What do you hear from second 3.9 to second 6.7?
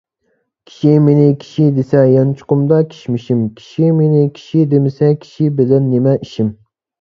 مېنى كىشى دېمىسە، كىشى بىلەن نېمە ئىشىم.